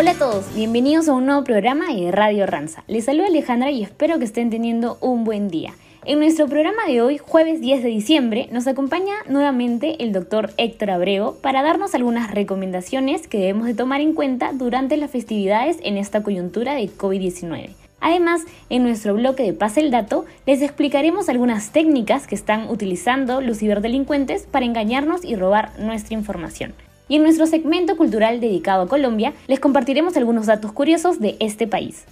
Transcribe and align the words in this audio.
Hola 0.00 0.12
a 0.12 0.18
todos, 0.18 0.54
bienvenidos 0.54 1.10
a 1.10 1.12
un 1.12 1.26
nuevo 1.26 1.44
programa 1.44 1.92
de 1.92 2.10
Radio 2.10 2.46
Ranza. 2.46 2.84
Les 2.86 3.04
saluda 3.04 3.26
Alejandra 3.26 3.70
y 3.70 3.82
espero 3.82 4.18
que 4.18 4.24
estén 4.24 4.48
teniendo 4.48 4.96
un 5.02 5.24
buen 5.24 5.48
día. 5.48 5.74
En 6.06 6.20
nuestro 6.20 6.48
programa 6.48 6.86
de 6.86 7.02
hoy, 7.02 7.18
jueves 7.18 7.60
10 7.60 7.82
de 7.82 7.90
diciembre, 7.90 8.48
nos 8.50 8.66
acompaña 8.66 9.12
nuevamente 9.28 10.02
el 10.02 10.14
doctor 10.14 10.52
Héctor 10.56 10.92
Abrego 10.92 11.36
para 11.42 11.62
darnos 11.62 11.94
algunas 11.94 12.30
recomendaciones 12.30 13.28
que 13.28 13.40
debemos 13.40 13.66
de 13.66 13.74
tomar 13.74 14.00
en 14.00 14.14
cuenta 14.14 14.54
durante 14.54 14.96
las 14.96 15.10
festividades 15.10 15.76
en 15.82 15.98
esta 15.98 16.22
coyuntura 16.22 16.76
de 16.76 16.88
COVID-19. 16.88 17.68
Además, 18.00 18.40
en 18.70 18.84
nuestro 18.84 19.12
bloque 19.12 19.42
de 19.42 19.52
Pase 19.52 19.80
el 19.80 19.90
Dato, 19.90 20.24
les 20.46 20.62
explicaremos 20.62 21.28
algunas 21.28 21.72
técnicas 21.72 22.26
que 22.26 22.36
están 22.36 22.70
utilizando 22.70 23.42
los 23.42 23.58
ciberdelincuentes 23.58 24.46
para 24.46 24.64
engañarnos 24.64 25.26
y 25.26 25.36
robar 25.36 25.78
nuestra 25.78 26.14
información. 26.14 26.72
Y 27.10 27.16
en 27.16 27.24
nuestro 27.24 27.46
segmento 27.46 27.96
cultural 27.96 28.38
dedicado 28.38 28.84
a 28.84 28.86
Colombia, 28.86 29.34
les 29.48 29.58
compartiremos 29.58 30.16
algunos 30.16 30.46
datos 30.46 30.70
curiosos 30.70 31.18
de 31.18 31.36
este 31.40 31.66
país. 31.66 32.04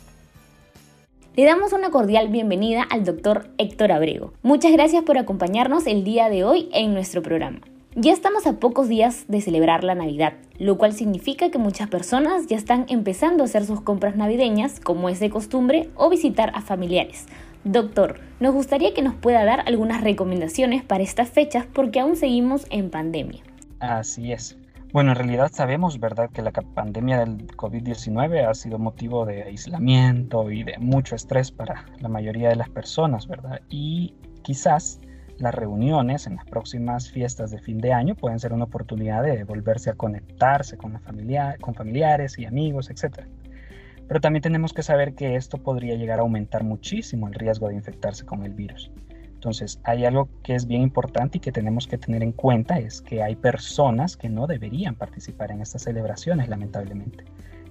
Le 1.36 1.44
damos 1.44 1.72
una 1.72 1.90
cordial 1.90 2.26
bienvenida 2.30 2.82
al 2.82 3.04
doctor 3.04 3.48
Héctor 3.58 3.92
Abrego. 3.92 4.32
Muchas 4.42 4.72
gracias 4.72 5.04
por 5.04 5.16
acompañarnos 5.16 5.86
el 5.86 6.02
día 6.02 6.28
de 6.28 6.42
hoy 6.42 6.68
en 6.72 6.94
nuestro 6.94 7.22
programa. 7.22 7.60
Ya 7.94 8.12
estamos 8.12 8.48
a 8.48 8.54
pocos 8.54 8.88
días 8.88 9.26
de 9.28 9.40
celebrar 9.40 9.84
la 9.84 9.94
Navidad, 9.94 10.32
lo 10.58 10.76
cual 10.78 10.92
significa 10.92 11.48
que 11.48 11.58
muchas 11.58 11.88
personas 11.88 12.48
ya 12.48 12.56
están 12.56 12.84
empezando 12.88 13.44
a 13.44 13.46
hacer 13.46 13.64
sus 13.66 13.80
compras 13.80 14.16
navideñas, 14.16 14.80
como 14.80 15.08
es 15.08 15.20
de 15.20 15.30
costumbre, 15.30 15.90
o 15.94 16.10
visitar 16.10 16.50
a 16.56 16.60
familiares. 16.60 17.26
Doctor, 17.62 18.18
nos 18.40 18.52
gustaría 18.52 18.94
que 18.94 19.02
nos 19.02 19.14
pueda 19.14 19.44
dar 19.44 19.62
algunas 19.66 20.00
recomendaciones 20.00 20.82
para 20.82 21.04
estas 21.04 21.28
fechas 21.28 21.66
porque 21.72 22.00
aún 22.00 22.16
seguimos 22.16 22.66
en 22.70 22.90
pandemia. 22.90 23.44
Así 23.78 24.32
es. 24.32 24.56
Bueno, 24.90 25.10
en 25.10 25.16
realidad 25.16 25.50
sabemos, 25.52 26.00
¿verdad?, 26.00 26.30
que 26.30 26.40
la 26.40 26.50
pandemia 26.50 27.18
del 27.18 27.46
COVID-19 27.46 28.48
ha 28.48 28.54
sido 28.54 28.78
motivo 28.78 29.26
de 29.26 29.42
aislamiento 29.42 30.50
y 30.50 30.62
de 30.62 30.78
mucho 30.78 31.14
estrés 31.14 31.50
para 31.52 31.84
la 32.00 32.08
mayoría 32.08 32.48
de 32.48 32.56
las 32.56 32.70
personas, 32.70 33.28
¿verdad? 33.28 33.60
Y 33.68 34.14
quizás 34.42 34.98
las 35.36 35.54
reuniones 35.54 36.26
en 36.26 36.36
las 36.36 36.46
próximas 36.46 37.10
fiestas 37.10 37.50
de 37.50 37.58
fin 37.58 37.78
de 37.78 37.92
año 37.92 38.14
pueden 38.14 38.38
ser 38.38 38.54
una 38.54 38.64
oportunidad 38.64 39.22
de 39.22 39.44
volverse 39.44 39.90
a 39.90 39.94
conectarse 39.94 40.78
con, 40.78 40.94
la 40.94 41.00
familia, 41.00 41.56
con 41.60 41.74
familiares 41.74 42.38
y 42.38 42.46
amigos, 42.46 42.88
etc. 42.88 43.26
Pero 44.08 44.20
también 44.22 44.42
tenemos 44.42 44.72
que 44.72 44.82
saber 44.82 45.14
que 45.14 45.36
esto 45.36 45.58
podría 45.58 45.96
llegar 45.96 46.18
a 46.18 46.22
aumentar 46.22 46.64
muchísimo 46.64 47.28
el 47.28 47.34
riesgo 47.34 47.68
de 47.68 47.74
infectarse 47.74 48.24
con 48.24 48.42
el 48.42 48.54
virus. 48.54 48.90
Entonces, 49.38 49.80
hay 49.84 50.04
algo 50.04 50.28
que 50.42 50.56
es 50.56 50.66
bien 50.66 50.82
importante 50.82 51.38
y 51.38 51.40
que 51.40 51.52
tenemos 51.52 51.86
que 51.86 51.96
tener 51.96 52.24
en 52.24 52.32
cuenta, 52.32 52.80
es 52.80 53.00
que 53.00 53.22
hay 53.22 53.36
personas 53.36 54.16
que 54.16 54.28
no 54.28 54.48
deberían 54.48 54.96
participar 54.96 55.52
en 55.52 55.60
estas 55.60 55.82
celebraciones, 55.82 56.48
lamentablemente. 56.48 57.22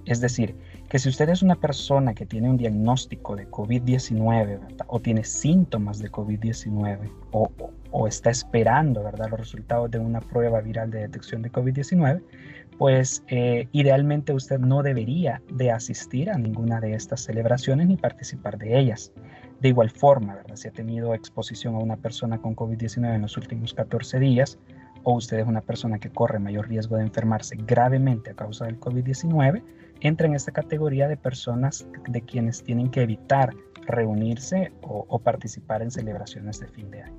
Es 0.06 0.22
decir, 0.22 0.56
que 0.88 0.98
si 0.98 1.10
usted 1.10 1.28
es 1.28 1.42
una 1.42 1.56
persona 1.56 2.14
que 2.14 2.24
tiene 2.24 2.48
un 2.48 2.56
diagnóstico 2.56 3.36
de 3.36 3.50
COVID-19 3.50 4.60
o 4.86 5.00
tiene 5.00 5.24
síntomas 5.24 5.98
de 5.98 6.10
COVID-19 6.10 7.12
o, 7.32 8.08
está 8.08 8.30
esperando 8.30 9.04
¿verdad? 9.04 9.28
los 9.28 9.40
resultados 9.40 9.90
de 9.90 9.98
una 9.98 10.22
prueba 10.22 10.62
viral 10.62 10.90
de 10.90 11.00
detección 11.00 11.42
de 11.42 11.52
COVID-19, 11.52 12.22
pues 12.78 13.22
eh, 13.26 13.68
idealmente 13.72 14.32
usted 14.32 14.58
no 14.58 14.82
debería 14.82 15.42
de 15.52 15.70
asistir 15.70 16.30
a 16.30 16.38
ninguna 16.38 16.80
de 16.80 16.94
estas 16.94 17.20
celebraciones 17.20 17.88
ni 17.88 17.98
participar 17.98 18.56
de 18.56 18.78
ellas. 18.78 19.12
De 19.60 19.68
igual 19.68 19.90
forma, 19.90 20.36
¿verdad? 20.36 20.56
si 20.56 20.68
ha 20.68 20.72
tenido 20.72 21.14
exposición 21.14 21.74
a 21.74 21.78
una 21.78 21.96
persona 21.96 22.38
con 22.38 22.54
COVID-19 22.54 23.14
en 23.14 23.22
los 23.22 23.36
últimos 23.36 23.74
14 23.74 24.20
días, 24.20 24.58
o 25.02 25.14
usted 25.14 25.38
es 25.38 25.46
una 25.46 25.60
persona 25.60 25.98
que 25.98 26.10
corre 26.10 26.38
mayor 26.38 26.68
riesgo 26.68 26.96
de 26.96 27.02
enfermarse 27.02 27.56
gravemente 27.56 28.30
a 28.30 28.34
causa 28.34 28.66
del 28.66 28.78
COVID-19, 28.78 29.62
entra 30.00 30.26
en 30.26 30.34
esta 30.34 30.52
categoría 30.52 31.08
de 31.08 31.16
personas 31.16 31.86
de 32.08 32.20
quienes 32.22 32.62
tienen 32.62 32.90
que 32.90 33.02
evitar 33.02 33.52
reunirse 33.86 34.70
o, 34.82 35.18
participar 35.18 35.82
en 35.82 35.90
celebraciones 35.90 36.60
de 36.60 36.68
fin 36.68 36.90
de 36.90 37.02
año. 37.02 37.16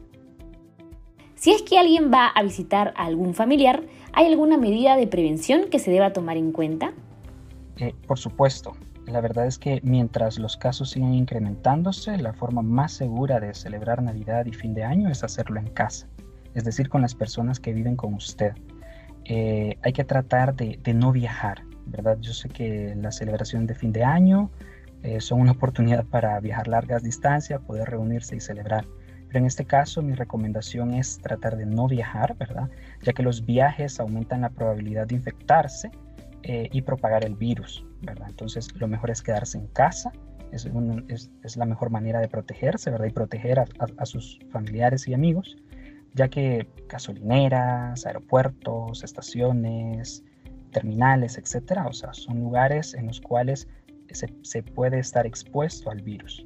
Si 1.36 1.52
es 1.52 1.62
que 1.64 1.80
alguien 1.80 2.12
va 2.12 2.28
a 2.28 2.44
visitar 2.44 2.94
a 2.96 3.06
algún 3.06 3.34
familiar, 3.34 3.84
¿hay 4.14 4.28
alguna 4.28 4.58
medida 4.58 4.96
de 4.96 5.08
prevención 5.08 5.70
que 5.70 5.80
se 5.80 5.90
deba 5.90 6.14
tomar 6.14 6.38
en 6.38 6.52
cuenta? 6.52 6.94
Eh, 7.78 7.94
por 8.08 8.20
supuesto. 8.20 8.74
La 9.10 9.22
verdad 9.22 9.48
es 9.48 9.58
que 9.58 9.80
mientras 9.84 10.38
los 10.38 10.56
casos 10.56 10.92
siguen 10.92 11.16
incrementándose, 11.16 12.18
la 12.18 12.34
forma 12.34 12.62
más 12.62 12.92
segura 12.92 13.40
de 13.40 13.56
celebrar 13.56 14.04
Navidad 14.04 14.46
y 14.46 14.54
fin 14.54 14.76
de 14.76 14.84
año 14.84 15.10
es 15.10 15.24
hacerlo 15.24 15.60
en 15.60 15.68
casa, 15.68 16.08
es 16.54 16.64
decir, 16.64 16.90
con 16.90 17.02
las 17.02 17.16
personas 17.16 17.60
que 17.60 17.74
viven 17.74 17.96
con 17.96 18.14
usted. 18.14 18.54
Eh, 19.26 19.78
hay 19.82 19.94
que 19.94 20.04
tratar 20.04 20.56
de, 20.56 20.80
no 20.94 21.12
viajar, 21.12 21.64
¿verdad? 21.88 22.20
Yo 22.22 22.34
sé 22.34 22.50
que 22.50 22.94
la 22.96 23.12
celebración 23.12 23.66
de 23.66 23.74
fin 23.74 23.92
de 23.92 24.04
año 24.04 24.52
eh, 25.02 25.20
son 25.22 25.42
una 25.42 25.54
oportunidad 25.54 26.06
para 26.06 26.40
viajar 26.40 26.68
largas 26.68 27.02
distancias, 27.02 27.62
poder 27.62 27.90
reunirse 27.90 28.36
y 28.36 28.40
celebrar. 28.40 28.86
Pero 29.28 29.40
en 29.40 29.46
este 29.46 29.66
caso 29.66 30.04
mi 30.04 30.14
recomendación 30.14 30.94
es 30.94 31.20
tratar 31.20 31.58
de 31.58 31.66
no 31.66 31.88
viajar, 31.88 32.36
¿verdad? 32.38 32.70
Ya 33.02 33.14
que 33.14 33.24
los 33.24 33.44
viajes 33.44 34.00
aumentan 34.00 34.42
la 34.42 34.50
probabilidad 34.50 35.08
de 35.08 35.16
infectarse 35.16 35.90
eh, 36.44 36.70
y 36.72 36.82
propagar 36.82 37.26
el 37.26 37.36
virus, 37.36 37.86
¿verdad? 38.02 38.28
Entonces 38.30 38.74
lo 38.76 38.88
mejor 38.88 39.12
es 39.12 39.22
quedarse 39.22 39.58
en 39.58 39.68
casa, 39.68 40.12
es, 40.52 40.68
la 41.58 41.66
mejor 41.66 41.90
manera 41.90 42.20
de 42.20 42.28
protegerse, 42.28 42.90
¿verdad? 42.90 43.08
Y 43.08 43.12
proteger 43.12 43.60
a 43.60 44.06
sus 44.06 44.40
familiares 44.52 45.08
y 45.08 45.14
amigos, 45.14 45.58
ya 46.16 46.28
que 46.28 46.68
gasolineras, 46.88 48.06
aeropuertos, 48.06 49.04
estaciones, 49.04 50.24
terminales, 50.72 51.38
etcétera, 51.38 51.88
o 51.88 51.94
sea, 51.94 52.14
son 52.14 52.40
lugares 52.40 52.94
en 52.94 53.08
los 53.08 53.22
cuales 53.22 53.68
se, 54.12 54.64
puede 54.64 55.00
estar 55.00 55.26
expuesto 55.26 55.92
al 55.92 56.02
virus. 56.02 56.46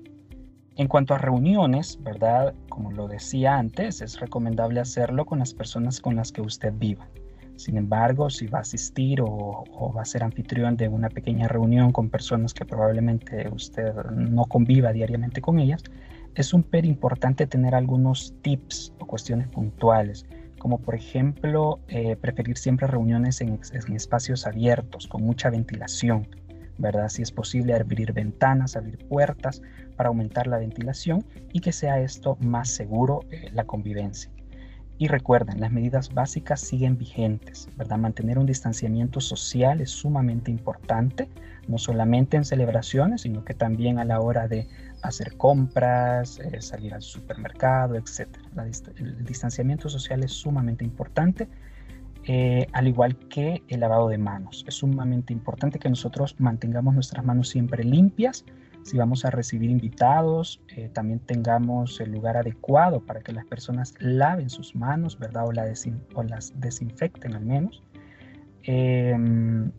En 0.75 0.87
cuanto 0.87 1.13
a 1.13 1.19
reuniones, 1.19 1.99
¿verdad? 2.01 2.55
Como 2.69 2.91
lo 2.91 3.07
decía 3.07 3.57
antes, 3.57 4.01
es 4.01 4.19
recomendable 4.19 4.79
hacerlo 4.79 5.25
con 5.25 5.39
las 5.39 5.53
personas 5.53 6.01
con 6.01 6.15
las 6.15 6.31
que 6.31 6.41
usted 6.41 6.73
viva. 6.75 7.07
Sin 7.55 7.77
embargo, 7.77 8.29
si 8.29 8.47
va 8.47 8.59
a 8.59 8.61
asistir 8.61 9.21
o, 9.21 9.93
va 9.95 10.01
a 10.01 10.05
ser 10.05 10.23
anfitrión 10.23 10.75
de 10.75 10.87
una 10.87 11.09
pequeña 11.09 11.47
reunión 11.47 11.91
con 11.91 12.09
personas 12.09 12.53
que 12.53 12.65
probablemente 12.65 13.47
usted 13.49 13.93
no 14.11 14.45
conviva 14.45 14.91
diariamente 14.91 15.41
con 15.41 15.59
ellas, 15.59 15.83
es 16.35 16.47
súper 16.47 16.85
importante 16.85 17.45
tener 17.45 17.75
algunos 17.75 18.33
tips 18.41 18.93
o 18.99 19.05
cuestiones 19.05 19.47
puntuales 19.49 20.25
como 20.63 20.77
por 20.77 20.95
ejemplo 20.95 21.81
eh, 21.89 22.15
preferir 22.15 22.57
siempre 22.57 22.87
reuniones 22.87 23.41
en, 23.41 23.59
espacios 23.93 24.47
abiertos, 24.47 25.07
con 25.07 25.21
mucha 25.21 25.49
ventilación, 25.49 26.25
¿verdad? 26.77 27.09
Si 27.09 27.21
es 27.21 27.33
posible 27.33 27.73
abrir 27.73 28.13
ventanas, 28.13 28.77
abrir 28.77 28.97
puertas 29.09 29.61
para 29.97 30.07
aumentar 30.07 30.47
la 30.47 30.59
ventilación 30.59 31.25
y 31.51 31.59
que 31.59 31.73
sea 31.73 31.99
esto 31.99 32.37
más 32.39 32.69
seguro 32.69 33.25
eh, 33.29 33.49
la 33.51 33.65
convivencia. 33.65 34.31
Y 34.97 35.07
recuerden, 35.07 35.59
las 35.59 35.71
medidas 35.71 36.13
básicas 36.13 36.61
siguen 36.61 36.97
vigentes, 36.97 37.67
¿verdad? 37.77 37.97
Mantener 37.97 38.37
un 38.37 38.45
distanciamiento 38.45 39.19
social 39.21 39.81
es 39.81 39.89
sumamente 39.89 40.51
importante, 40.51 41.29
no 41.67 41.77
solamente 41.77 42.37
en 42.37 42.45
celebraciones, 42.45 43.21
sino 43.21 43.43
que 43.43 43.53
también 43.53 43.97
a 43.97 44.05
la 44.05 44.19
hora 44.21 44.47
de 44.47 44.67
hacer 45.01 45.35
compras, 45.35 46.39
eh, 46.39 46.61
salir 46.61 46.93
al 46.93 47.01
supermercado, 47.01 47.95
etc. 47.95 48.27
el 48.97 49.25
distanciamiento 49.25 49.89
social 49.89 50.23
es 50.23 50.31
sumamente 50.31 50.85
importante, 50.85 51.47
eh, 52.25 52.67
al 52.71 52.87
igual 52.87 53.17
que 53.27 53.63
el 53.67 53.81
lavado 53.81 54.07
de 54.07 54.17
manos. 54.17 54.63
Es 54.67 54.75
sumamente 54.75 55.33
importante 55.33 55.77
que 55.77 55.89
nosotros 55.89 56.35
mantengamos 56.39 56.93
nuestras 56.93 57.25
manos 57.25 57.49
siempre 57.49 57.83
limpias. 57.83 58.45
Si 58.83 58.97
vamos 58.97 59.23
a 59.23 59.31
recibir 59.31 59.69
invitados, 59.69 60.61
eh, 60.75 60.89
también 60.93 61.19
tengamos 61.19 61.99
el 62.01 62.11
lugar 62.11 62.35
adecuado 62.35 62.99
para 62.99 63.21
que 63.21 63.31
las 63.31 63.45
personas 63.45 63.93
laven 63.99 64.49
sus 64.49 64.75
manos, 64.75 65.17
¿verdad? 65.17 65.45
O, 65.47 65.53
las 65.53 66.53
desinfecten 66.59 67.33
al 67.33 67.45
menos. 67.45 67.81
Em, 68.63 69.71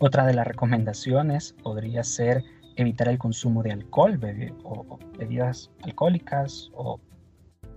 otra 0.00 0.26
de 0.26 0.34
las 0.34 0.46
recomendaciones 0.46 1.54
podría 1.62 2.02
ser 2.02 2.42
evitar 2.76 3.08
el 3.08 3.18
consumo 3.18 3.62
de 3.62 3.72
alcohol 3.72 4.18
o, 4.64 4.98
bebidas 5.18 5.70
alcohólicas 5.82 6.70
o 6.74 7.00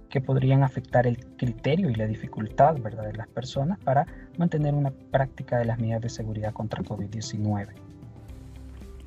que 0.10 0.20
podrían 0.20 0.64
afectar 0.64 1.06
el 1.06 1.18
criterio 1.38 1.90
y 1.90 1.96
la 1.96 2.08
dificultad 2.08 2.78
¿verdad? 2.82 3.06
de 3.06 3.14
las 3.14 3.28
personas 3.28 3.80
para 3.80 4.08
mantener 4.38 4.74
una 4.74 4.92
práctica 4.92 5.60
de 5.60 5.66
las 5.66 5.80
medidas 5.80 6.02
de 6.02 6.10
seguridad 6.10 6.54
contra 6.54 6.84
COVID-19. 6.84 7.68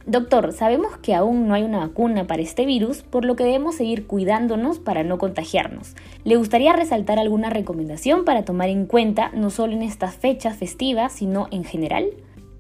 Doctor, 0.07 0.53
sabemos 0.53 0.97
que 0.99 1.15
aún 1.15 1.47
no 1.47 1.55
hay 1.55 1.63
una 1.63 1.79
vacuna 1.79 2.27
para 2.27 2.43
este 2.43 2.67
virus, 2.67 3.03
por 3.03 3.25
lo 3.25 3.37
que 3.37 3.45
debemos 3.45 3.77
seguir 3.77 4.07
cuidándonos 4.07 4.79
para 4.79 5.05
no 5.05 5.19
contagiarnos. 5.19 5.95
¿Le 6.25 6.37
gustaría 6.37 6.73
resaltar 6.73 7.19
alguna 7.19 7.51
recomendación 7.51 8.25
para 8.25 8.45
tomar 8.45 8.69
en 8.69 8.87
cuenta 8.87 9.31
no 9.35 9.51
solo 9.51 9.75
en 9.75 9.83
estas 9.83 10.15
fechas 10.15 10.57
festivas, 10.57 11.13
sino 11.13 11.49
en 11.51 11.65
general? 11.65 12.07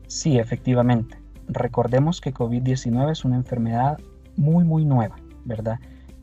Sí, 0.06 0.38
efectivamente 0.38 1.22
recordemos 1.52 2.20
que 2.20 2.32
COVID-19 2.32 3.10
es 3.10 3.24
una 3.24 3.36
enfermedad 3.36 3.98
muy, 4.36 4.64
muy 4.64 4.84
nueva, 4.84 5.16
¿verdad? 5.44 5.78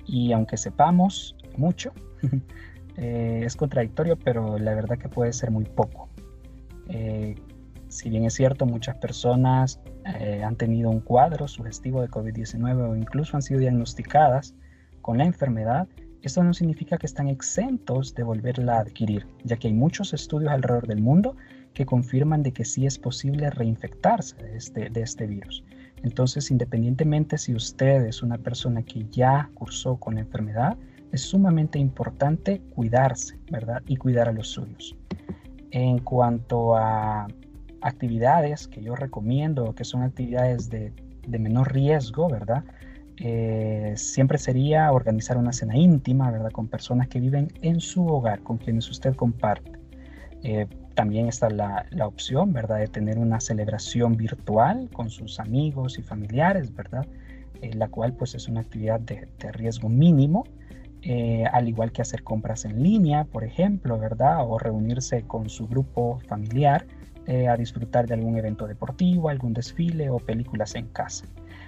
Y 0.05 0.31
aunque 0.31 0.57
sepamos 0.57 1.35
mucho, 1.57 1.91
eh, 2.97 3.41
es 3.45 3.55
contradictorio, 3.55 4.17
pero 4.17 4.57
la 4.57 4.73
verdad 4.73 4.97
que 4.97 5.09
puede 5.09 5.33
ser 5.33 5.51
muy 5.51 5.65
poco. 5.65 6.09
Eh, 6.89 7.35
si 7.89 8.09
bien 8.09 8.25
es 8.25 8.35
cierto, 8.35 8.65
muchas 8.65 8.95
personas 8.97 9.79
eh, 10.19 10.43
han 10.43 10.55
tenido 10.55 10.89
un 10.89 11.01
cuadro 11.01 11.47
sugestivo 11.47 12.01
de 12.01 12.07
COVID-19 12.07 12.89
o 12.89 12.95
incluso 12.95 13.35
han 13.35 13.41
sido 13.41 13.59
diagnosticadas 13.59 14.55
con 15.01 15.17
la 15.17 15.25
enfermedad, 15.25 15.87
esto 16.21 16.43
no 16.43 16.53
significa 16.53 16.97
que 16.97 17.05
están 17.05 17.29
exentos 17.29 18.13
de 18.13 18.23
volverla 18.23 18.77
a 18.77 18.81
adquirir, 18.81 19.25
ya 19.43 19.57
que 19.57 19.67
hay 19.69 19.73
muchos 19.73 20.13
estudios 20.13 20.51
alrededor 20.51 20.85
del 20.85 21.01
mundo 21.01 21.35
que 21.73 21.85
confirman 21.85 22.43
de 22.43 22.51
que 22.51 22.65
sí 22.65 22.85
es 22.85 22.97
posible 22.97 23.49
reinfectarse 23.49 24.35
de 24.35 24.57
este, 24.57 24.89
de 24.89 25.01
este 25.01 25.27
virus. 25.27 25.63
Entonces, 26.03 26.51
independientemente 26.51 27.37
si 27.37 27.55
usted 27.55 28.05
es 28.05 28.21
una 28.21 28.37
persona 28.37 28.83
que 28.83 29.05
ya 29.09 29.49
cursó 29.53 29.97
con 29.97 30.15
la 30.15 30.21
enfermedad, 30.21 30.77
es 31.11 31.21
sumamente 31.21 31.79
importante 31.79 32.61
cuidarse, 32.75 33.39
¿verdad? 33.49 33.81
Y 33.87 33.95
cuidar 33.95 34.29
a 34.29 34.33
los 34.33 34.49
suyos. 34.49 34.95
En 35.71 35.99
cuanto 35.99 36.75
a 36.75 37.27
actividades 37.81 38.67
que 38.67 38.81
yo 38.81 38.95
recomiendo, 38.95 39.73
que 39.73 39.83
son 39.83 40.03
actividades 40.03 40.69
de, 40.69 40.91
menor 41.27 41.73
riesgo, 41.73 42.27
¿verdad? 42.27 42.63
Eh, 43.17 43.93
siempre 43.95 44.37
sería 44.37 44.91
organizar 44.91 45.37
una 45.37 45.53
cena 45.53 45.77
íntima, 45.77 46.31
¿verdad? 46.31 46.51
Con 46.51 46.67
personas 46.67 47.07
que 47.07 47.19
viven 47.19 47.49
en 47.61 47.79
su 47.79 48.07
hogar, 48.07 48.41
con 48.41 48.57
quienes 48.57 48.89
usted 48.89 49.15
comparte. 49.15 49.73
Eh, 50.43 50.67
también 50.95 51.27
está 51.27 51.49
la, 51.49 51.85
opción, 52.01 52.51
¿verdad? 52.51 52.79
De 52.79 52.87
tener 52.87 53.19
una 53.19 53.39
celebración 53.39 54.17
virtual 54.17 54.89
con 54.91 55.09
sus 55.09 55.39
amigos 55.39 55.99
y 55.99 56.01
familiares, 56.01 56.73
¿verdad? 56.73 57.05
Eh, 57.61 57.73
la 57.73 57.89
cual 57.89 58.13
pues 58.13 58.35
es 58.35 58.47
una 58.47 58.61
actividad 58.61 58.99
de, 58.99 59.27
de 59.37 59.51
riesgo 59.51 59.89
mínimo, 59.89 60.45
al 61.53 61.69
igual 61.69 61.93
que 61.93 62.01
hacer 62.01 62.23
compras 62.23 62.65
en 62.65 62.83
línea, 62.83 63.23
por 63.23 63.45
ejemplo, 63.45 63.97
¿verdad? 63.97 64.39
O 64.45 64.59
reunirse 64.59 65.21
con 65.21 65.49
su 65.49 65.65
grupo 65.65 66.19
familiar 66.27 66.85
eh, 67.29 67.47
a 67.47 67.55
disfrutar 67.55 68.07
de 68.07 68.15
algún 68.15 68.39
evento 68.39 68.65
deportivo, 68.65 69.29
algún 69.29 69.53
desfile 69.53 70.09
o 70.09 70.17
películas 70.17 70.73
en 70.73 70.87
casa. 70.87 71.25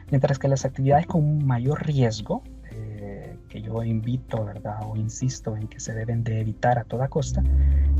Mientras 0.09 0.39
que 0.39 0.47
las 0.47 0.65
actividades 0.65 1.05
con 1.05 1.45
mayor 1.45 1.85
riesgo, 1.85 2.41
eh, 2.71 3.37
que 3.47 3.61
yo 3.61 3.83
invito, 3.83 4.43
¿verdad? 4.43 4.79
O 4.87 4.95
insisto 4.95 5.55
en 5.55 5.67
que 5.67 5.79
se 5.79 5.93
deben 5.93 6.23
de 6.23 6.39
evitar 6.39 6.79
a 6.79 6.83
toda 6.83 7.09
costa, 7.09 7.43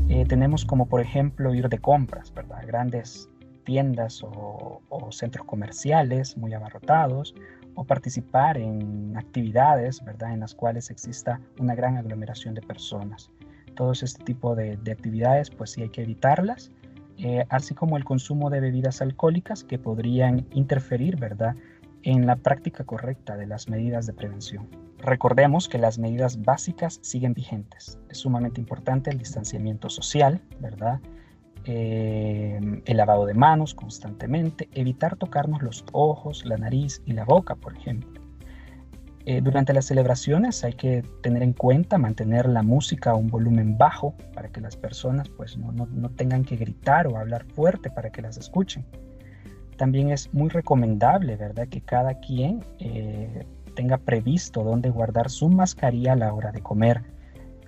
eh, 0.08 0.24
tenemos 0.26 0.64
como 0.64 0.86
por 0.86 1.02
ejemplo 1.02 1.54
ir 1.54 1.68
de 1.68 1.78
compras, 1.78 2.34
¿verdad? 2.34 2.66
Grandes 2.66 3.28
tiendas 3.62 4.24
o, 4.24 4.80
centros 5.12 5.46
comerciales 5.46 6.36
muy 6.36 6.54
abarrotados 6.54 7.32
o 7.76 7.84
participar 7.84 8.58
en 8.58 9.16
actividades, 9.16 10.04
¿verdad? 10.04 10.32
En 10.32 10.40
las 10.40 10.56
cuales 10.56 10.90
exista 10.90 11.40
una 11.60 11.76
gran 11.76 11.96
aglomeración 11.96 12.54
de 12.54 12.62
personas. 12.62 13.30
Todos 13.76 14.02
este 14.02 14.24
tipo 14.24 14.56
de, 14.56 14.78
de 14.78 14.90
actividades, 14.90 15.48
pues 15.48 15.70
sí 15.70 15.82
hay 15.82 15.90
que 15.90 16.02
evitarlas 16.02 16.72
eh, 17.22 17.46
así 17.50 17.72
como 17.74 17.96
el 17.96 18.04
consumo 18.04 18.50
de 18.50 18.58
bebidas 18.58 19.00
alcohólicas 19.00 19.62
que 19.62 19.78
podrían 19.78 20.44
interferir, 20.52 21.16
¿verdad?, 21.16 21.54
en 22.02 22.26
la 22.26 22.34
práctica 22.34 22.82
correcta 22.82 23.36
de 23.36 23.46
las 23.46 23.68
medidas 23.68 24.06
de 24.06 24.12
prevención. 24.12 24.66
Recordemos 24.98 25.68
que 25.68 25.78
las 25.78 26.00
medidas 26.00 26.42
básicas 26.42 26.98
siguen 27.00 27.32
vigentes. 27.32 27.96
Es 28.08 28.18
sumamente 28.18 28.60
importante 28.60 29.10
el 29.10 29.18
distanciamiento 29.18 29.88
social, 29.88 30.40
¿verdad? 30.58 31.00
Eh, 31.64 32.58
el 32.84 32.96
lavado 32.96 33.24
de 33.24 33.34
manos 33.34 33.74
constantemente, 33.74 34.68
evitar 34.74 35.14
tocarnos 35.14 35.62
los 35.62 35.84
ojos, 35.92 36.44
la 36.44 36.56
nariz 36.56 37.02
y 37.06 37.12
la 37.12 37.24
boca, 37.24 37.54
por 37.54 37.76
ejemplo. 37.76 38.21
Eh, 39.24 39.40
durante 39.40 39.72
las 39.72 39.84
celebraciones 39.84 40.64
hay 40.64 40.72
que 40.72 41.04
tener 41.22 41.44
en 41.44 41.52
cuenta 41.52 41.96
mantener 41.96 42.48
la 42.48 42.62
música 42.62 43.12
a 43.12 43.14
un 43.14 43.28
volumen 43.28 43.78
bajo 43.78 44.14
para 44.34 44.48
que 44.48 44.60
las 44.60 44.76
personas 44.76 45.28
pues, 45.28 45.56
no, 45.56 45.70
no, 45.72 46.08
tengan 46.10 46.44
que 46.44 46.56
gritar 46.56 47.06
o 47.06 47.16
hablar 47.16 47.44
fuerte 47.44 47.88
para 47.88 48.10
que 48.10 48.20
las 48.20 48.36
escuchen. 48.36 48.84
También 49.76 50.10
es 50.10 50.32
muy 50.34 50.48
recomendable, 50.48 51.36
¿verdad?, 51.36 51.68
que 51.68 51.80
cada 51.80 52.14
quien 52.14 52.64
eh, 52.80 53.46
tenga 53.76 53.96
previsto 53.96 54.64
dónde 54.64 54.90
guardar 54.90 55.30
su 55.30 55.48
mascarilla 55.48 56.14
a 56.14 56.16
la 56.16 56.34
hora 56.34 56.50
de 56.50 56.60
comer. 56.60 57.02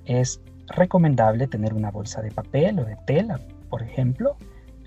Es 0.06 0.40
recomendable 0.66 1.46
tener 1.46 1.72
una 1.72 1.90
bolsa 1.90 2.20
de 2.20 2.32
papel 2.32 2.80
o 2.80 2.84
de 2.84 2.96
tela, 3.06 3.38
por 3.70 3.82
ejemplo, 3.82 4.36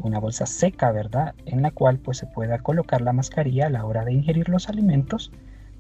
una 0.03 0.19
bolsa 0.19 0.45
seca, 0.45 0.91
¿verdad?, 0.91 1.33
en 1.45 1.61
la 1.61 1.71
cual 1.71 1.97
pues 1.97 2.17
se 2.17 2.27
pueda 2.27 2.59
colocar 2.59 3.01
la 3.01 3.13
mascarilla 3.13 3.67
a 3.67 3.69
la 3.69 3.85
hora 3.85 4.03
de 4.03 4.13
ingerir 4.13 4.49
los 4.49 4.67
alimentos 4.67 5.31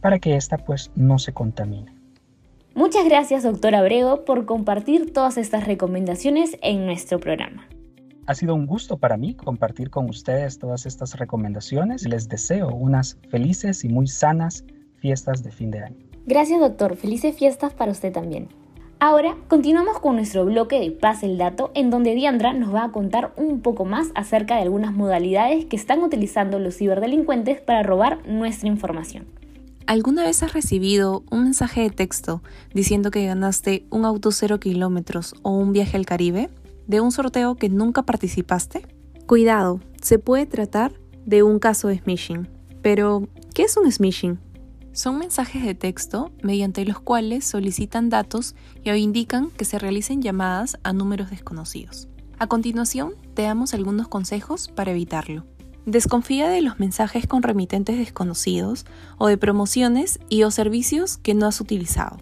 para 0.01 0.19
que 0.19 0.35
ésta 0.35 0.57
pues 0.57 0.91
no 0.95 1.19
se 1.19 1.33
contamine. 1.33 1.93
Muchas 2.75 3.05
gracias, 3.05 3.43
doctor 3.43 3.73
Abrego, 3.73 4.23
por 4.23 4.45
compartir 4.45 5.11
todas 5.11 5.37
estas 5.37 5.65
recomendaciones 5.65 6.57
en 6.61 6.85
nuestro 6.85 7.19
programa. 7.19 7.67
Ha 8.27 8.35
sido 8.35 8.53
un 8.53 8.67
gusto 8.67 8.97
para 8.97 9.17
mí 9.17 9.33
compartir 9.33 9.89
con 9.89 10.09
ustedes 10.09 10.59
todas 10.59 10.85
estas 10.85 11.17
recomendaciones. 11.17 12.05
Les 12.05 12.27
deseo 12.27 12.67
unas 12.69 13.17
felices 13.29 13.83
y 13.83 13.89
muy 13.89 14.05
sanas 14.07 14.65
fiestas 14.97 15.43
de 15.43 15.51
fin 15.51 15.71
de 15.71 15.79
año. 15.79 16.05
Gracias, 16.25 16.59
doctor. 16.59 16.97
Felices 16.97 17.35
fiestas 17.35 17.73
para 17.73 17.91
usted 17.91 18.11
también. 18.11 18.49
Ahora 18.99 19.37
continuamos 19.47 19.99
con 19.99 20.15
nuestro 20.15 20.43
bloque 20.43 20.79
de 20.79 20.91
Paz 20.91 21.23
el 21.23 21.37
Dato, 21.37 21.71
en 21.73 21.89
donde 21.89 22.15
Diandra 22.15 22.51
nos 22.51 22.73
va 22.73 22.83
a 22.83 22.91
contar 22.91 23.31
un 23.37 23.61
poco 23.61 23.85
más 23.85 24.09
acerca 24.13 24.55
de 24.55 24.63
algunas 24.63 24.91
modalidades 24.91 25.65
que 25.65 25.75
están 25.75 26.03
utilizando 26.03 26.59
los 26.59 26.77
ciberdelincuentes 26.77 27.61
para 27.61 27.81
robar 27.81 28.27
nuestra 28.27 28.67
información. 28.67 29.36
¿Alguna 29.87 30.25
vez 30.25 30.43
has 30.43 30.51
recibido 30.51 31.23
un 31.31 31.45
mensaje 31.45 31.79
de 31.79 31.89
texto 31.89 32.43
diciendo 32.73 33.09
que 33.09 33.25
ganaste 33.25 33.85
un 33.89 34.03
auto 34.03 34.33
cero 34.33 34.59
kilómetros 34.59 35.33
o 35.43 35.51
un 35.51 35.71
viaje 35.71 35.95
al 35.95 36.05
Caribe 36.05 36.49
de 36.87 36.99
un 36.99 37.13
sorteo 37.13 37.55
que 37.55 37.69
nunca 37.69 38.03
participaste? 38.03 38.85
Cuidado, 39.27 39.79
se 40.01 40.19
puede 40.19 40.45
tratar 40.45 40.91
de 41.25 41.41
un 41.41 41.59
caso 41.59 41.87
de 41.87 41.99
smishing. 41.99 42.49
Pero, 42.81 43.29
¿qué 43.53 43.63
es 43.63 43.77
un 43.77 43.89
smishing? 43.89 44.37
Son 44.91 45.17
mensajes 45.19 45.63
de 45.63 45.73
texto 45.73 46.33
mediante 46.43 46.83
los 46.83 46.99
cuales 46.99 47.45
solicitan 47.45 48.09
datos 48.09 48.55
y 48.83 48.91
indican 48.91 49.51
que 49.51 49.63
se 49.63 49.79
realicen 49.79 50.21
llamadas 50.21 50.77
a 50.83 50.91
números 50.91 51.29
desconocidos. 51.29 52.09
A 52.39 52.47
continuación, 52.47 53.13
te 53.35 53.43
damos 53.43 53.73
algunos 53.73 54.09
consejos 54.09 54.67
para 54.67 54.91
evitarlo. 54.91 55.45
Desconfía 55.87 56.49
de 56.49 56.61
los 56.61 56.81
mensajes 56.81 57.27
con 57.27 57.43
remitentes 57.43 57.97
desconocidos 57.97 58.85
o 59.17 59.27
de 59.27 59.37
promociones 59.37 60.19
y 60.27 60.43
o 60.43 60.51
servicios 60.51 61.15
que 61.15 61.33
no 61.33 61.47
has 61.47 61.61
utilizado. 61.61 62.17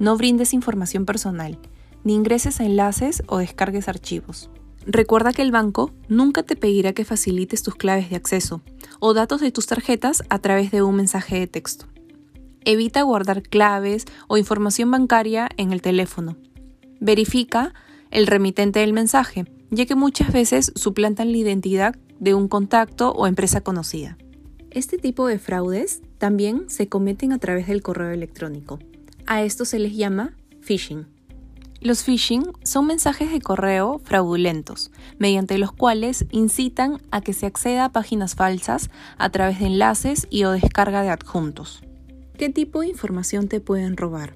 No 0.00 0.16
brindes 0.16 0.52
información 0.52 1.06
personal, 1.06 1.60
ni 2.02 2.16
ingreses 2.16 2.58
a 2.58 2.64
enlaces 2.64 3.22
o 3.28 3.38
descargues 3.38 3.86
archivos. 3.86 4.50
Recuerda 4.84 5.32
que 5.32 5.42
el 5.42 5.52
banco 5.52 5.92
nunca 6.08 6.42
te 6.42 6.56
pedirá 6.56 6.92
que 6.92 7.04
facilites 7.04 7.62
tus 7.62 7.76
claves 7.76 8.10
de 8.10 8.16
acceso 8.16 8.62
o 8.98 9.14
datos 9.14 9.40
de 9.40 9.52
tus 9.52 9.68
tarjetas 9.68 10.24
a 10.28 10.40
través 10.40 10.72
de 10.72 10.82
un 10.82 10.96
mensaje 10.96 11.38
de 11.38 11.46
texto. 11.46 11.86
Evita 12.64 13.02
guardar 13.02 13.42
claves 13.42 14.06
o 14.26 14.38
información 14.38 14.90
bancaria 14.90 15.48
en 15.56 15.72
el 15.72 15.82
teléfono. 15.82 16.36
Verifica 16.98 17.74
el 18.10 18.26
remitente 18.26 18.80
del 18.80 18.92
mensaje, 18.92 19.44
ya 19.70 19.86
que 19.86 19.94
muchas 19.94 20.32
veces 20.32 20.72
suplantan 20.74 21.32
la 21.32 21.38
identidad 21.38 21.96
de 22.18 22.34
un 22.34 22.48
contacto 22.48 23.12
o 23.12 23.26
empresa 23.26 23.60
conocida. 23.60 24.16
Este 24.70 24.98
tipo 24.98 25.26
de 25.26 25.38
fraudes 25.38 26.02
también 26.18 26.68
se 26.68 26.88
cometen 26.88 27.32
a 27.32 27.38
través 27.38 27.66
del 27.66 27.82
correo 27.82 28.10
electrónico. 28.10 28.78
A 29.26 29.42
esto 29.42 29.64
se 29.64 29.78
les 29.78 29.96
llama 29.96 30.36
phishing. 30.60 31.06
Los 31.80 32.02
phishing 32.02 32.44
son 32.64 32.86
mensajes 32.86 33.30
de 33.30 33.40
correo 33.40 34.00
fraudulentos, 34.02 34.90
mediante 35.18 35.58
los 35.58 35.70
cuales 35.70 36.26
incitan 36.32 37.00
a 37.12 37.20
que 37.20 37.32
se 37.32 37.46
acceda 37.46 37.84
a 37.84 37.92
páginas 37.92 38.34
falsas 38.34 38.90
a 39.16 39.30
través 39.30 39.60
de 39.60 39.66
enlaces 39.66 40.26
y 40.28 40.44
o 40.44 40.50
descarga 40.50 41.02
de 41.02 41.10
adjuntos. 41.10 41.82
¿Qué 42.36 42.48
tipo 42.48 42.80
de 42.80 42.88
información 42.88 43.48
te 43.48 43.60
pueden 43.60 43.96
robar? 43.96 44.34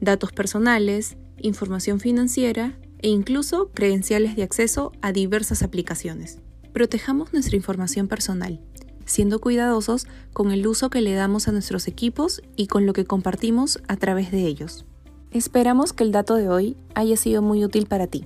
Datos 0.00 0.32
personales, 0.32 1.16
información 1.38 1.98
financiera 1.98 2.78
e 3.06 3.08
incluso 3.08 3.70
credenciales 3.72 4.34
de 4.34 4.42
acceso 4.42 4.90
a 5.00 5.12
diversas 5.12 5.62
aplicaciones. 5.62 6.40
Protejamos 6.72 7.32
nuestra 7.32 7.54
información 7.54 8.08
personal, 8.08 8.58
siendo 9.04 9.40
cuidadosos 9.40 10.08
con 10.32 10.50
el 10.50 10.66
uso 10.66 10.90
que 10.90 11.00
le 11.00 11.14
damos 11.14 11.46
a 11.46 11.52
nuestros 11.52 11.86
equipos 11.86 12.42
y 12.56 12.66
con 12.66 12.84
lo 12.84 12.92
que 12.94 13.04
compartimos 13.04 13.80
a 13.86 13.96
través 13.96 14.32
de 14.32 14.44
ellos. 14.44 14.86
Esperamos 15.30 15.92
que 15.92 16.02
el 16.02 16.10
dato 16.10 16.34
de 16.34 16.48
hoy 16.48 16.76
haya 16.96 17.16
sido 17.16 17.42
muy 17.42 17.64
útil 17.64 17.86
para 17.86 18.08
ti. 18.08 18.24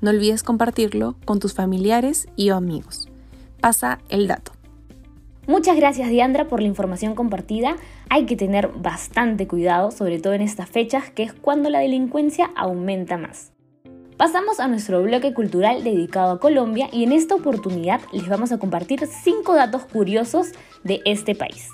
No 0.00 0.10
olvides 0.10 0.44
compartirlo 0.44 1.16
con 1.24 1.40
tus 1.40 1.52
familiares 1.52 2.28
y 2.36 2.50
o 2.50 2.54
amigos. 2.54 3.08
Pasa 3.60 3.98
el 4.08 4.28
dato. 4.28 4.52
Muchas 5.48 5.76
gracias 5.76 6.10
Diandra 6.10 6.46
por 6.46 6.60
la 6.62 6.68
información 6.68 7.16
compartida. 7.16 7.74
Hay 8.08 8.26
que 8.26 8.36
tener 8.36 8.68
bastante 8.68 9.48
cuidado, 9.48 9.90
sobre 9.90 10.20
todo 10.20 10.34
en 10.34 10.42
estas 10.42 10.70
fechas, 10.70 11.10
que 11.10 11.24
es 11.24 11.32
cuando 11.32 11.70
la 11.70 11.80
delincuencia 11.80 12.52
aumenta 12.54 13.16
más. 13.16 13.52
Pasamos 14.22 14.60
a 14.60 14.68
nuestro 14.68 15.02
bloque 15.02 15.34
cultural 15.34 15.82
dedicado 15.82 16.30
a 16.30 16.38
Colombia 16.38 16.88
y 16.92 17.02
en 17.02 17.10
esta 17.10 17.34
oportunidad 17.34 18.00
les 18.12 18.28
vamos 18.28 18.52
a 18.52 18.58
compartir 18.58 19.04
cinco 19.08 19.56
datos 19.56 19.84
curiosos 19.84 20.52
de 20.84 21.00
este 21.04 21.34
país. 21.34 21.70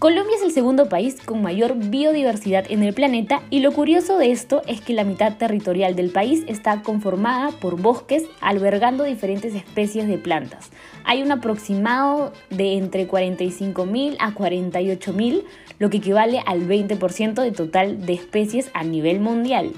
Colombia 0.00 0.34
es 0.34 0.42
el 0.42 0.50
segundo 0.50 0.88
país 0.88 1.20
con 1.24 1.40
mayor 1.40 1.76
biodiversidad 1.76 2.64
en 2.68 2.82
el 2.82 2.92
planeta 2.92 3.40
y 3.50 3.60
lo 3.60 3.70
curioso 3.70 4.18
de 4.18 4.32
esto 4.32 4.62
es 4.66 4.80
que 4.80 4.94
la 4.94 5.04
mitad 5.04 5.36
territorial 5.36 5.94
del 5.94 6.10
país 6.10 6.42
está 6.48 6.82
conformada 6.82 7.52
por 7.52 7.80
bosques 7.80 8.24
albergando 8.40 9.04
diferentes 9.04 9.54
especies 9.54 10.08
de 10.08 10.18
plantas. 10.18 10.70
Hay 11.04 11.22
un 11.22 11.30
aproximado 11.30 12.32
de 12.50 12.78
entre 12.78 13.06
45.000 13.06 14.16
a 14.18 14.32
48.000, 14.34 15.44
lo 15.78 15.88
que 15.88 15.98
equivale 15.98 16.42
al 16.46 16.66
20% 16.66 17.42
de 17.42 17.52
total 17.52 18.04
de 18.04 18.14
especies 18.14 18.72
a 18.74 18.82
nivel 18.82 19.20
mundial. 19.20 19.70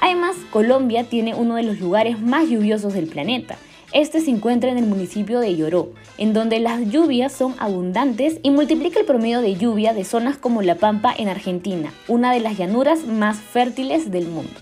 Además, 0.00 0.36
Colombia 0.50 1.04
tiene 1.04 1.34
uno 1.34 1.56
de 1.56 1.62
los 1.62 1.80
lugares 1.80 2.20
más 2.20 2.48
lluviosos 2.48 2.92
del 2.92 3.06
planeta. 3.06 3.56
Este 3.92 4.20
se 4.20 4.30
encuentra 4.30 4.70
en 4.70 4.78
el 4.78 4.86
municipio 4.86 5.40
de 5.40 5.56
Lloró, 5.56 5.90
en 6.18 6.32
donde 6.32 6.58
las 6.60 6.80
lluvias 6.90 7.32
son 7.32 7.54
abundantes 7.58 8.40
y 8.42 8.50
multiplica 8.50 9.00
el 9.00 9.06
promedio 9.06 9.40
de 9.40 9.54
lluvia 9.54 9.94
de 9.94 10.04
zonas 10.04 10.36
como 10.36 10.60
La 10.60 10.74
Pampa 10.74 11.14
en 11.16 11.28
Argentina, 11.28 11.92
una 12.08 12.32
de 12.32 12.40
las 12.40 12.58
llanuras 12.58 13.06
más 13.06 13.38
fértiles 13.38 14.10
del 14.10 14.26
mundo. 14.26 14.52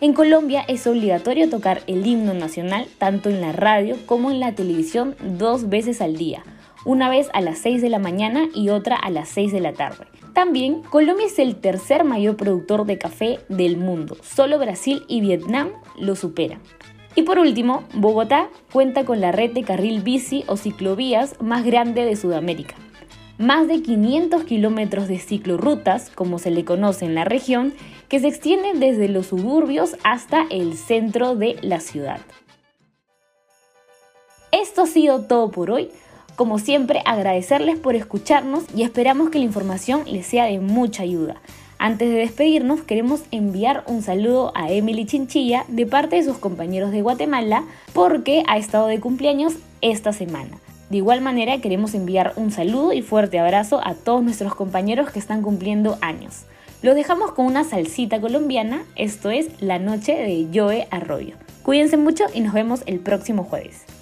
En 0.00 0.12
Colombia 0.12 0.64
es 0.68 0.86
obligatorio 0.86 1.48
tocar 1.50 1.82
el 1.86 2.06
himno 2.06 2.34
nacional 2.34 2.86
tanto 2.98 3.30
en 3.30 3.40
la 3.40 3.52
radio 3.52 3.96
como 4.06 4.30
en 4.30 4.38
la 4.38 4.52
televisión 4.52 5.16
dos 5.20 5.68
veces 5.68 6.00
al 6.00 6.16
día, 6.16 6.44
una 6.84 7.08
vez 7.08 7.28
a 7.32 7.40
las 7.40 7.58
6 7.58 7.82
de 7.82 7.88
la 7.88 7.98
mañana 7.98 8.48
y 8.54 8.68
otra 8.68 8.96
a 8.96 9.10
las 9.10 9.28
6 9.30 9.50
de 9.50 9.60
la 9.60 9.72
tarde. 9.72 10.06
También, 10.38 10.82
Colombia 10.82 11.26
es 11.26 11.40
el 11.40 11.56
tercer 11.56 12.04
mayor 12.04 12.36
productor 12.36 12.86
de 12.86 12.96
café 12.96 13.40
del 13.48 13.76
mundo, 13.76 14.16
solo 14.22 14.56
Brasil 14.60 15.02
y 15.08 15.20
Vietnam 15.20 15.70
lo 15.98 16.14
superan. 16.14 16.60
Y 17.16 17.22
por 17.22 17.40
último, 17.40 17.82
Bogotá 17.92 18.48
cuenta 18.72 19.04
con 19.04 19.20
la 19.20 19.32
red 19.32 19.50
de 19.50 19.64
carril 19.64 20.00
bici 20.00 20.44
o 20.46 20.56
ciclovías 20.56 21.34
más 21.42 21.64
grande 21.64 22.04
de 22.04 22.14
Sudamérica. 22.14 22.76
Más 23.36 23.66
de 23.66 23.82
500 23.82 24.44
kilómetros 24.44 25.08
de 25.08 25.18
ciclorrutas, 25.18 26.08
como 26.10 26.38
se 26.38 26.52
le 26.52 26.64
conoce 26.64 27.04
en 27.04 27.16
la 27.16 27.24
región, 27.24 27.74
que 28.08 28.20
se 28.20 28.28
extienden 28.28 28.78
desde 28.78 29.08
los 29.08 29.26
suburbios 29.26 29.96
hasta 30.04 30.46
el 30.50 30.76
centro 30.76 31.34
de 31.34 31.56
la 31.62 31.80
ciudad. 31.80 32.20
Esto 34.52 34.82
ha 34.82 34.86
sido 34.86 35.22
todo 35.22 35.50
por 35.50 35.72
hoy. 35.72 35.90
Como 36.38 36.60
siempre, 36.60 37.02
agradecerles 37.04 37.80
por 37.80 37.96
escucharnos 37.96 38.62
y 38.72 38.84
esperamos 38.84 39.28
que 39.28 39.40
la 39.40 39.44
información 39.44 40.04
les 40.06 40.24
sea 40.24 40.44
de 40.44 40.60
mucha 40.60 41.02
ayuda. 41.02 41.42
Antes 41.80 42.10
de 42.10 42.14
despedirnos, 42.14 42.82
queremos 42.82 43.22
enviar 43.32 43.82
un 43.88 44.02
saludo 44.02 44.52
a 44.54 44.70
Emily 44.70 45.04
Chinchilla 45.04 45.64
de 45.66 45.84
parte 45.84 46.14
de 46.14 46.22
sus 46.22 46.38
compañeros 46.38 46.92
de 46.92 47.02
Guatemala 47.02 47.64
porque 47.92 48.44
ha 48.46 48.56
estado 48.56 48.86
de 48.86 49.00
cumpleaños 49.00 49.54
esta 49.80 50.12
semana. 50.12 50.60
De 50.90 50.98
igual 50.98 51.22
manera, 51.22 51.60
queremos 51.60 51.92
enviar 51.94 52.34
un 52.36 52.52
saludo 52.52 52.92
y 52.92 53.02
fuerte 53.02 53.40
abrazo 53.40 53.80
a 53.82 53.94
todos 53.94 54.22
nuestros 54.22 54.54
compañeros 54.54 55.10
que 55.10 55.18
están 55.18 55.42
cumpliendo 55.42 55.98
años. 56.02 56.44
Los 56.82 56.94
dejamos 56.94 57.32
con 57.32 57.46
una 57.46 57.64
salsita 57.64 58.20
colombiana, 58.20 58.84
esto 58.94 59.30
es 59.30 59.60
La 59.60 59.80
Noche 59.80 60.12
de 60.12 60.46
Joe 60.54 60.86
Arroyo. 60.92 61.34
Cuídense 61.64 61.96
mucho 61.96 62.26
y 62.32 62.42
nos 62.42 62.52
vemos 62.52 62.84
el 62.86 63.00
próximo 63.00 63.42
jueves. 63.42 63.97